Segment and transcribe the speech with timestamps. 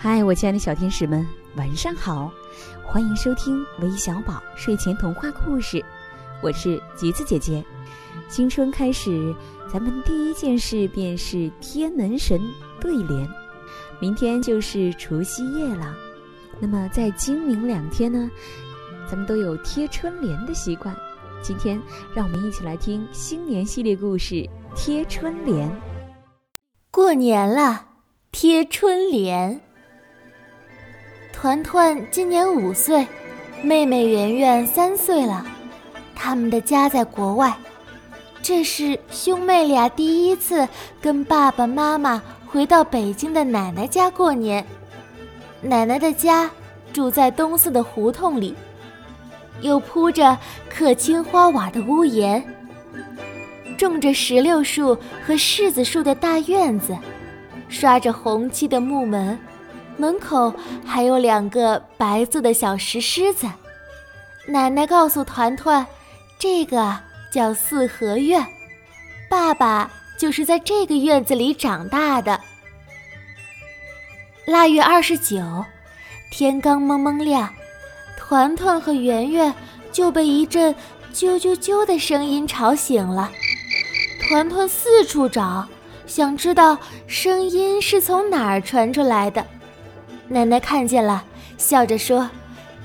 [0.00, 1.26] 嗨，我亲爱的小天使们，
[1.56, 2.30] 晚上好！
[2.84, 5.84] 欢迎收听微小宝睡前童话故事，
[6.40, 7.64] 我是橘子姐姐。
[8.28, 9.34] 新春开始，
[9.68, 12.40] 咱们第一件事便是贴门神
[12.80, 13.28] 对联。
[13.98, 15.96] 明天就是除夕夜了，
[16.60, 18.30] 那么在今明两天呢，
[19.10, 20.94] 咱们都有贴春联的习惯。
[21.42, 21.82] 今天，
[22.14, 24.34] 让我们一起来听新年系列故事
[24.76, 25.68] 《贴春联》。
[26.92, 27.84] 过年了，
[28.30, 29.60] 贴春联。
[31.40, 33.06] 团团今年五岁，
[33.62, 35.46] 妹妹圆圆三岁了。
[36.12, 37.56] 他们的家在国外，
[38.42, 40.68] 这是兄妹俩第一次
[41.00, 44.66] 跟爸爸妈妈回到北京的奶奶家过年。
[45.60, 46.50] 奶奶的家
[46.92, 48.52] 住在东四的胡同里。
[49.60, 50.36] 有铺着
[50.68, 52.44] 刻青花瓦的屋檐，
[53.76, 56.98] 种着石榴树和柿子树的大院子，
[57.68, 59.38] 刷着红漆的木门，
[59.98, 60.54] 门口
[60.86, 63.46] 还有两个白色的小石狮子。
[64.46, 65.84] 奶奶告诉团团，
[66.38, 66.96] 这个
[67.30, 68.46] 叫四合院，
[69.28, 72.40] 爸爸就是在这个院子里长大的。
[74.46, 75.64] 腊月二十九，
[76.30, 77.52] 天刚蒙蒙亮。
[78.16, 79.52] 团团和圆圆
[79.90, 80.74] 就被一阵
[81.12, 83.30] 啾啾啾的声音吵醒了。
[84.28, 85.66] 团团四处找，
[86.06, 89.44] 想知道声音是从哪儿传出来的。
[90.28, 91.24] 奶奶看见了，
[91.56, 92.28] 笑着说：“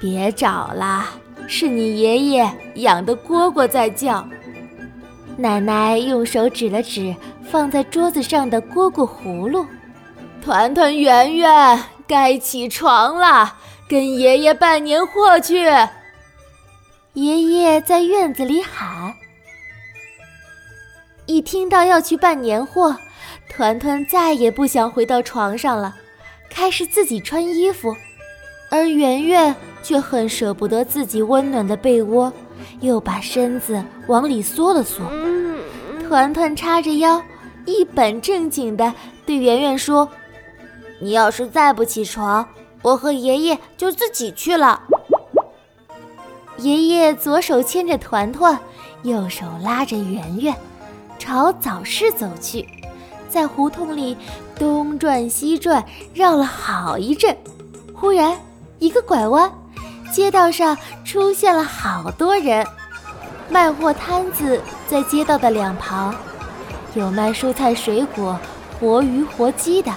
[0.00, 1.04] 别找了，
[1.46, 4.26] 是你爷爷养的蝈蝈在叫。”
[5.36, 7.14] 奶奶用手指了指
[7.48, 9.66] 放在桌子上的蝈蝈葫芦。
[10.42, 13.56] 团团、圆圆，该起床了。
[13.88, 15.64] 跟爷爷办年货去！
[17.12, 19.14] 爷爷在院子里喊。
[21.26, 22.96] 一听到要去办年货，
[23.48, 25.94] 团团再也不想回到床上了，
[26.48, 27.94] 开始自己穿衣服，
[28.70, 32.32] 而圆圆却很舍不得自己温暖的被窝，
[32.80, 35.04] 又把身子往里缩了缩。
[36.08, 37.22] 团团叉着腰，
[37.64, 38.92] 一本正经地
[39.24, 40.08] 对圆圆说
[41.00, 42.46] ：“你要是再不起床。”
[42.82, 44.80] 我和爷爷就自己去了。
[46.58, 48.56] 爷爷左手牵着团团，
[49.02, 50.54] 右手拉着圆圆，
[51.18, 52.64] 朝早市走去，
[53.28, 54.16] 在胡同里
[54.58, 55.84] 东转西转，
[56.14, 57.36] 绕了好一阵。
[57.94, 58.36] 忽然，
[58.78, 59.50] 一个拐弯，
[60.12, 62.66] 街道上出现了好多人，
[63.48, 66.14] 卖货摊子在街道的两旁，
[66.94, 68.38] 有卖蔬菜水果、
[68.78, 69.92] 活鱼活鸡的，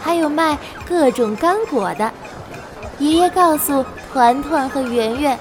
[0.00, 0.56] 还有卖
[0.88, 2.10] 各种干果的。
[2.98, 5.38] 爷爷告诉团团和圆圆，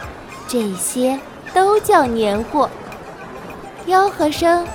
[0.47, 1.19] 这些
[1.53, 2.69] 都叫年货。
[3.85, 4.65] 吆喝声、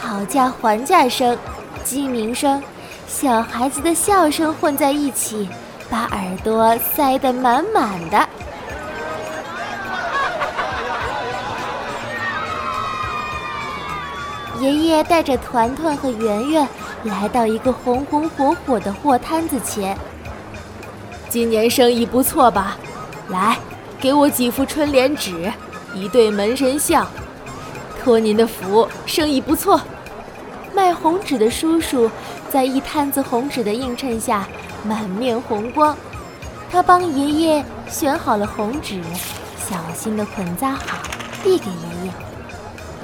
[0.00, 1.36] 讨价还价声、
[1.84, 2.62] 鸡鸣声、
[3.12, 5.46] 小孩子的笑声混在一起，
[5.90, 8.26] 把耳朵塞得满满的。
[14.60, 16.66] 爷爷带着团团和圆圆
[17.04, 19.96] 来到一个红红火火的货摊子前。
[21.28, 22.78] 今年生意不错吧？
[23.28, 23.58] 来，
[24.00, 25.52] 给我几副春联纸，
[25.94, 27.06] 一对门神像，
[28.02, 29.78] 托您的福，生意不错。
[30.74, 32.10] 卖红纸的叔叔
[32.52, 34.46] 在一摊子红纸的映衬下，
[34.84, 35.96] 满面红光。
[36.70, 39.00] 他帮爷爷选好了红纸，
[39.56, 40.98] 小心地捆扎好，
[41.42, 41.70] 递给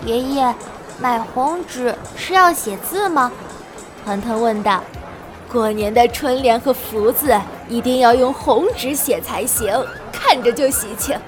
[0.05, 0.19] 爷爷。
[0.19, 0.55] 爷爷，
[1.01, 3.33] 买红纸是要写字吗？
[4.05, 4.83] 团团问道。
[5.51, 7.35] 过年的春联和福字
[7.71, 9.83] 一定要用红纸写才行，
[10.13, 11.19] 看着就喜庆。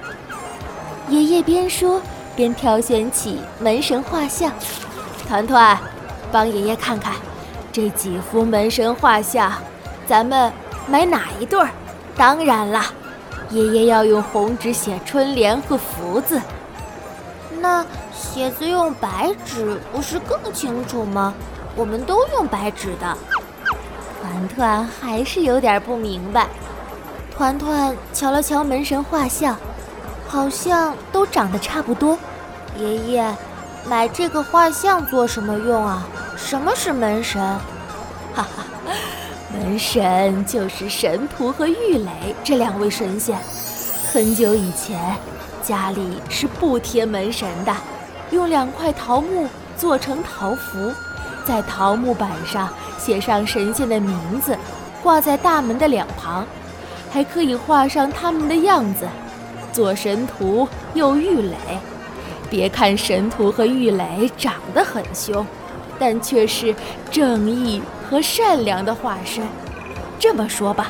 [1.09, 1.99] 爷爷边说
[2.35, 4.51] 边挑选起门神画像，
[5.27, 5.75] 团团，
[6.31, 7.15] 帮爷爷看看，
[7.71, 9.51] 这几幅门神画像，
[10.07, 10.51] 咱们
[10.87, 11.69] 买哪一对儿？
[12.15, 12.83] 当然了，
[13.49, 16.41] 爷爷要用红纸写春联和福字。
[17.61, 21.33] 那写字用白纸不是更清楚吗？
[21.75, 23.17] 我们都用白纸的。
[24.21, 26.47] 团团还是有点不明白。
[27.33, 29.55] 团团瞧了瞧门神画像，
[30.27, 32.17] 好像都长得差不多。
[32.77, 33.35] 爷爷，
[33.87, 36.05] 买这个画像做什么用啊？
[36.43, 37.41] 什么是门神？
[38.33, 38.65] 哈哈，
[39.53, 43.37] 门神就是神荼和郁垒这两位神仙。
[44.11, 44.99] 很久以前，
[45.63, 47.73] 家里是不贴门神的，
[48.31, 49.47] 用两块桃木
[49.77, 50.91] 做成桃符。
[51.45, 54.57] 在桃木板上写上神仙的名字，
[55.01, 56.45] 挂在大门的两旁，
[57.09, 59.07] 还可以画上他们的样子，
[59.71, 61.55] 做神荼又郁垒。
[62.49, 65.45] 别看神荼和郁垒长得很凶，
[66.01, 66.73] 但却是
[67.11, 69.43] 正义和善良的化身。
[70.17, 70.87] 这么说吧，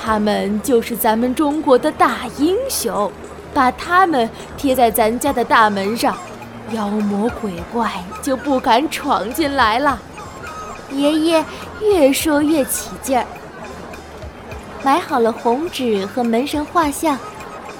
[0.00, 3.10] 他们就是咱们中国的大英雄，
[3.52, 6.16] 把他们贴在咱家的大门上，
[6.70, 7.90] 妖魔鬼怪
[8.22, 9.98] 就不敢闯进来了。
[10.92, 11.44] 爷爷
[11.82, 13.26] 越说越起劲儿。
[14.84, 17.18] 买好了红纸和门神画像，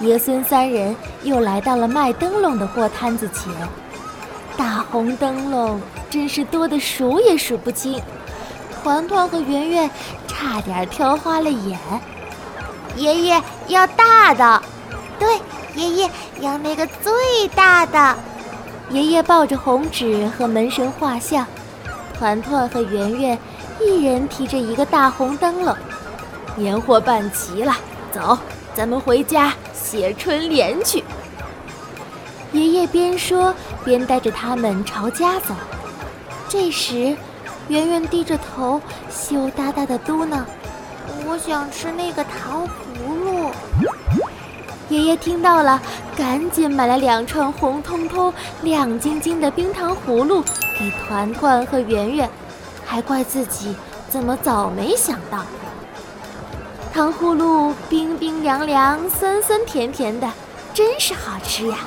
[0.01, 3.53] 爷孙三人又来到了卖灯笼的货摊子前。
[4.59, 8.03] 大红灯笼真是多得数也数不清，
[8.83, 9.89] 团团和圆圆
[10.27, 11.79] 差点挑花了眼。
[12.97, 14.61] 爷爷要大的，
[15.17, 15.39] 对，
[15.77, 16.11] 爷爷
[16.41, 18.17] 要那个最大的。
[18.91, 21.47] 爷爷抱着红纸和门神画像，
[22.19, 23.39] 团团和圆圆
[23.81, 25.77] 一人提着一个大红灯笼。
[26.57, 27.77] 年货办齐了，
[28.11, 28.37] 走，
[28.75, 31.05] 咱们回家写春联去。
[32.51, 33.55] 爷爷边说
[33.89, 35.55] 边带着他们朝家走。
[36.47, 37.17] 这时，
[37.69, 38.79] 圆圆低着头，
[39.11, 40.43] 羞答答的嘟囔
[41.27, 43.51] ：“我想吃那个糖葫芦。”
[44.91, 45.81] 爷爷听到了，
[46.15, 50.45] 赶紧买了两串红彤彤、亮晶晶的冰糖葫芦
[50.79, 52.29] 给团团和圆圆，
[52.85, 53.75] 还怪自己
[54.11, 55.39] 怎么早没想到。
[56.93, 60.31] 糖葫芦冰冰凉凉、酸酸甜甜的，
[60.75, 61.79] 真是好吃呀！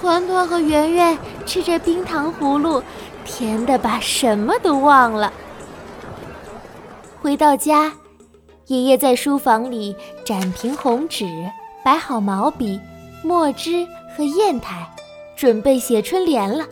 [0.00, 2.82] 团团和圆圆吃着冰糖葫芦，
[3.24, 5.30] 甜的把什么都忘了。
[7.20, 7.92] 回到家，
[8.66, 9.94] 爷爷在书房里
[10.24, 11.26] 展平红纸，
[11.84, 12.80] 摆好毛笔、
[13.22, 13.86] 墨汁
[14.16, 14.88] 和砚台，
[15.36, 16.64] 准备写春联了。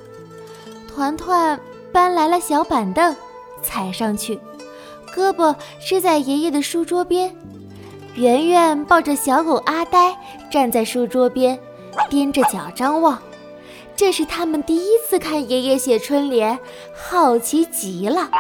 [0.89, 1.61] 团团
[1.93, 3.15] 搬来了小板凳，
[3.63, 4.41] 踩上去。
[5.15, 5.55] 胳膊
[5.87, 7.35] 支在爷爷的书桌边，
[8.15, 10.17] 圆圆抱着小狗阿呆
[10.51, 11.59] 站在书桌边，
[12.11, 13.19] 踮着脚张望。
[13.97, 16.59] 这是他们第一次看爷爷写春联，
[16.95, 18.31] 好奇极了。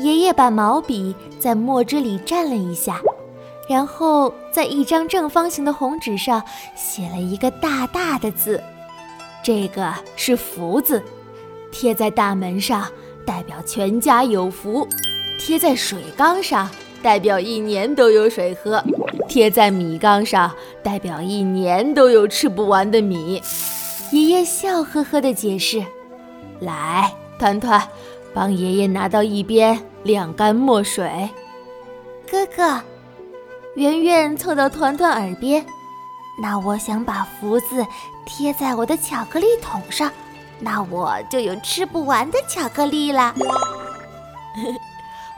[0.00, 3.00] 爷爷把毛笔在墨汁里蘸了一下，
[3.68, 6.42] 然后在一张正方形的红纸上
[6.74, 8.62] 写了一个大大的字，
[9.42, 11.02] 这个是福字，
[11.72, 12.86] 贴在大门上，
[13.24, 14.86] 代表全家有福。
[15.38, 16.68] 贴在水缸上，
[17.02, 18.82] 代表一年都有水喝；
[19.28, 23.42] 贴在米缸上，代表一年都有吃不完的米。
[24.12, 25.84] 爷爷笑呵呵地解释
[26.60, 27.82] ：“来，团团，
[28.32, 31.28] 帮爷爷拿到一边晾干墨水。”
[32.30, 32.80] 哥哥，
[33.74, 35.64] 圆圆凑到团团耳边
[36.40, 37.84] ：“那我想把福字
[38.24, 40.10] 贴在我的巧克力桶上，
[40.60, 43.34] 那我就有吃不完的巧克力了。”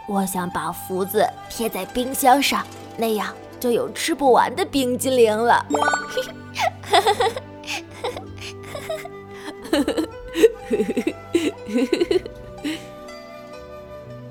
[0.06, 2.64] 我想把福字贴在冰箱上，
[2.96, 5.66] 那样就有吃不完的冰激凌了。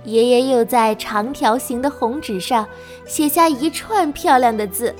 [0.03, 2.65] 爷爷又在长条形的红纸上
[3.05, 4.95] 写下一串漂亮的字，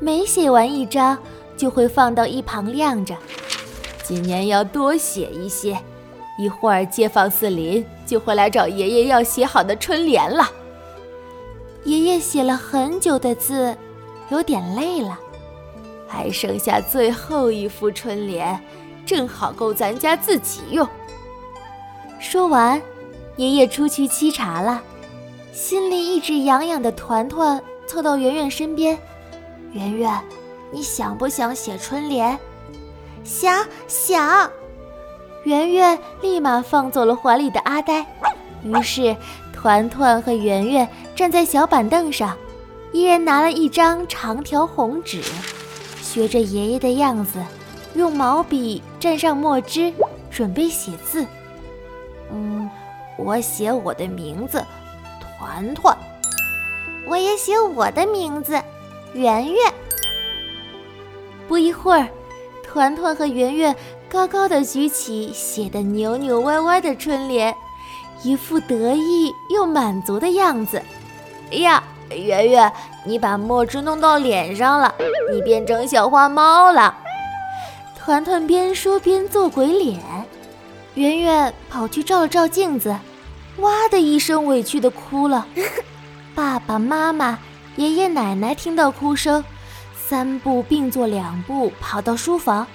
[0.00, 1.16] 每写完一张
[1.56, 3.16] 就会放到一旁晾着。
[4.02, 5.78] 今年要多写一些。
[6.38, 10.50] 一会儿，街坊四邻就会来找爷爷要写好的春联了。
[11.84, 13.76] 爷爷写了很久的字，
[14.28, 15.18] 有点累了，
[16.06, 18.60] 还剩下最后一副春联，
[19.04, 20.86] 正好够咱家自己用。
[22.20, 22.80] 说完，
[23.36, 24.82] 爷爷出去沏茶了。
[25.52, 28.96] 心里一直痒痒的团团凑到圆圆身边
[29.72, 30.22] ：“圆圆，
[30.70, 32.38] 你想不想写春联
[33.24, 34.50] ？”“想想。”
[35.44, 38.06] 圆圆立马放走了怀里的阿呆，
[38.62, 39.16] 于是
[39.62, 42.36] 团团和圆圆站在小板凳上，
[42.90, 45.22] 一人拿了一张长条红纸，
[46.02, 47.38] 学着爷爷的样子，
[47.94, 49.92] 用毛笔蘸上墨汁，
[50.32, 51.24] 准备写字。
[52.32, 52.68] 嗯，
[53.16, 54.60] 我写我的名字，
[55.38, 55.96] 团团。
[57.06, 58.60] 我也写我的名字，
[59.14, 59.72] 圆圆。
[61.46, 62.08] 不一会儿，
[62.64, 63.76] 团团和圆圆。
[64.08, 67.54] 高高的举起写的扭扭歪歪的春联，
[68.22, 70.82] 一副得意又满足的样子。
[71.50, 72.72] 哎呀，圆圆，
[73.04, 74.94] 你把墨汁弄到脸上了，
[75.32, 76.96] 你变成小花猫了。
[77.98, 79.98] 团团边说边做鬼脸。
[80.94, 82.94] 圆圆跑去照了照镜子，
[83.58, 85.46] 哇的一声委屈的哭了。
[86.34, 87.38] 爸爸妈妈、
[87.76, 89.42] 爷爷奶奶听到哭声，
[89.96, 92.66] 三步并作两步跑到书房。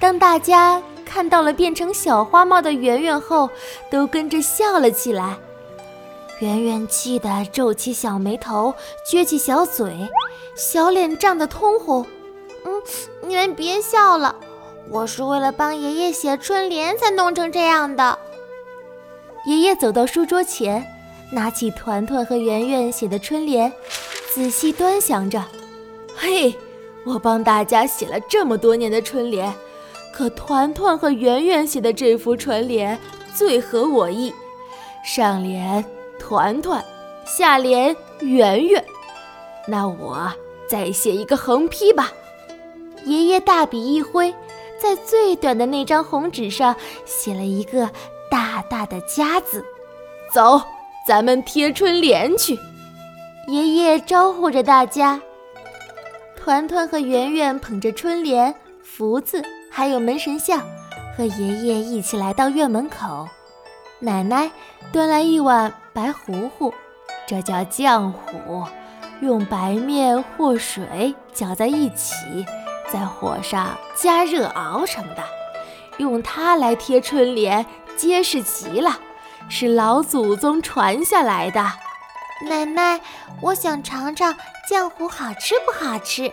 [0.00, 3.48] 当大家看到了变成小花帽的圆圆后，
[3.90, 5.38] 都跟着笑了起来。
[6.40, 8.74] 圆圆气得皱起小眉头，
[9.10, 10.08] 撅起小嘴，
[10.54, 12.06] 小脸涨得通红。
[12.64, 12.82] 嗯，
[13.22, 14.36] 你们别笑了，
[14.90, 18.18] 我是为了帮爷爷写春联才弄成这样的。
[19.46, 20.86] 爷爷走到书桌前，
[21.32, 23.72] 拿起团团和圆圆写的春联，
[24.34, 25.42] 仔细端详着。
[26.14, 26.54] 嘿，
[27.06, 29.52] 我帮大家写了这么多年的春联，
[30.18, 32.98] 可团团和圆圆写的这幅春联
[33.32, 34.34] 最合我意。
[35.04, 35.84] 上联
[36.18, 36.84] 团团，
[37.24, 38.84] 下联圆圆。
[39.68, 40.28] 那我
[40.68, 42.12] 再写一个横批吧。
[43.04, 44.34] 爷爷大笔一挥，
[44.76, 47.88] 在最短的那张红纸上写了一个
[48.28, 49.64] 大大的“家”字。
[50.34, 50.60] 走，
[51.06, 52.58] 咱们贴春联去。
[53.46, 55.22] 爷爷招呼着大家。
[56.36, 60.60] 团团和圆圆捧着春联、福字，还有门神像，
[61.16, 63.28] 和爷爷一起来到院门口。
[64.00, 64.50] 奶奶
[64.92, 66.72] 端来一碗白糊糊，
[67.26, 68.64] 这叫浆糊，
[69.20, 72.46] 用白面或水搅在一起，
[72.92, 75.24] 在火上加热熬成的。
[75.98, 78.98] 用它来贴春联，结实极了，
[79.48, 81.60] 是老祖宗传下来的。
[82.48, 83.00] 奶奶，
[83.40, 84.36] 我想尝尝
[84.70, 86.30] 浆糊好吃不好吃。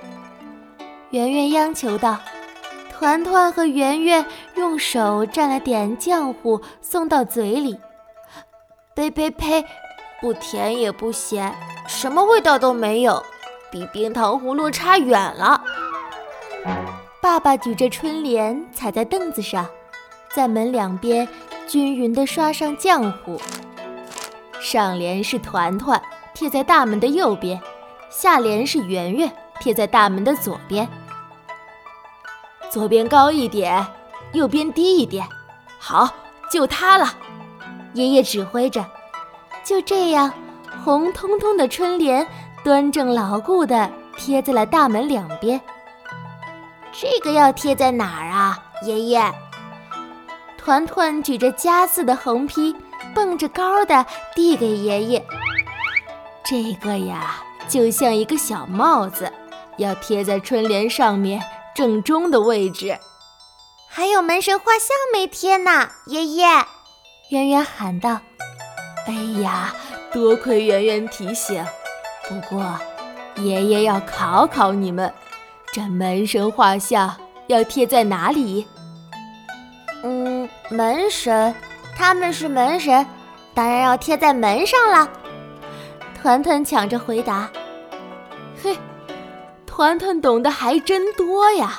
[1.10, 2.20] 圆圆央求道。
[2.98, 4.26] 团团和圆圆
[4.56, 7.78] 用手蘸了点浆糊，送到嘴里。
[8.96, 9.66] 呸呸呸！
[10.22, 11.54] 不甜也不咸，
[11.88, 13.22] 什么味道都没有，
[13.70, 15.62] 比冰糖葫芦差远了。
[17.22, 19.68] 爸爸举着春联，踩在凳子上，
[20.34, 21.28] 在门两边
[21.68, 23.40] 均匀地刷上浆糊。
[24.62, 26.02] 上联是团团，
[26.34, 27.60] 贴在大门的右边；
[28.10, 30.88] 下联是圆圆，贴在大门的左边。
[32.76, 33.88] 左边高一点，
[34.34, 35.26] 右边低一点，
[35.80, 36.10] 好，
[36.52, 37.08] 就它了。
[37.94, 38.86] 爷爷指挥着，
[39.64, 40.30] 就这样，
[40.84, 42.28] 红彤彤的春联
[42.66, 45.62] 端正牢固地贴在了大门两边。
[46.92, 49.24] 这个要贴在哪儿啊，爷爷？
[50.58, 52.76] 团团举着家字的横批，
[53.14, 54.06] 蹦着高的
[54.36, 55.26] 递给爷爷。
[56.44, 57.38] 这个呀，
[57.70, 59.32] 就像一个小帽子，
[59.78, 61.42] 要贴在春联上面。
[61.76, 62.98] 正中的位置，
[63.90, 66.48] 还有门神画像没贴呢，爷爷。
[67.32, 68.22] 圆圆喊道
[69.06, 69.76] ：“哎呀，
[70.14, 71.66] 多亏圆圆提醒。
[72.30, 72.80] 不过，
[73.36, 75.14] 爷爷要考考你们，
[75.74, 77.14] 这门神画像
[77.48, 78.66] 要贴在哪里
[80.02, 81.54] ？”“嗯，门神，
[81.98, 83.06] 他们是门神，
[83.54, 85.10] 当然要贴在门上了。”
[86.22, 87.62] 团团抢着回答：“嘿。”
[89.76, 91.78] 团团懂得还真多呀！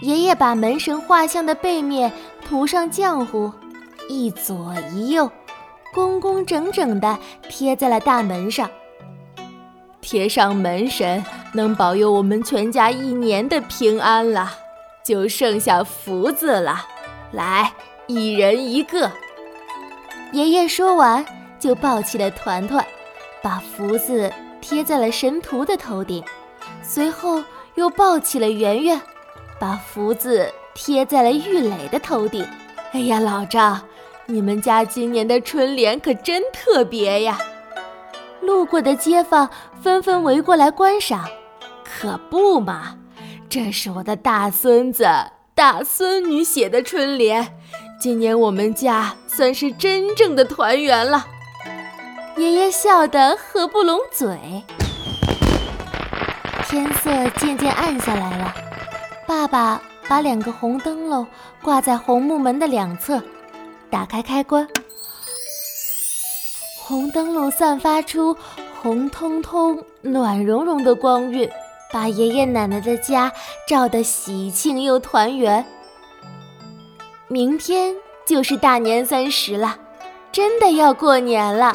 [0.00, 2.12] 爷爷把门神画像的背面
[2.46, 3.52] 涂上浆糊，
[4.08, 5.28] 一左一右，
[5.92, 8.70] 工工整整地贴在了大门上。
[10.00, 14.52] 贴上门神，能保佑我们全家一年的平安了，
[15.04, 16.86] 就剩下福字了。
[17.32, 17.72] 来，
[18.06, 19.10] 一人一个。
[20.30, 21.26] 爷爷说完，
[21.58, 22.86] 就抱起了团团，
[23.42, 26.22] 把福字贴在了神荼的头顶。
[26.86, 27.42] 随后
[27.76, 29.00] 又抱起了圆圆，
[29.58, 32.46] 把福字贴在了玉磊的头顶。
[32.92, 33.78] 哎呀，老赵，
[34.26, 37.38] 你们家今年的春联可真特别呀！
[38.42, 39.48] 路过的街坊
[39.82, 41.26] 纷纷围过来观赏。
[41.82, 42.96] 可不嘛，
[43.48, 45.06] 这是我的大孙子、
[45.54, 47.56] 大孙女写的春联，
[47.98, 51.26] 今年我们家算是真正的团圆了。
[52.36, 54.62] 爷爷笑得合不拢嘴。
[56.74, 58.52] 天色渐渐暗下来了，
[59.28, 61.24] 爸爸把两个红灯笼
[61.62, 63.22] 挂在红木门的两侧，
[63.88, 64.66] 打开开关，
[66.80, 68.36] 红灯笼散发出
[68.82, 71.48] 红彤彤、暖融融的光晕，
[71.92, 73.32] 把爷爷奶奶的家
[73.68, 75.64] 照得喜庆又团圆。
[77.28, 77.94] 明天
[78.26, 79.78] 就是大年三十了，
[80.32, 81.72] 真的要过年了。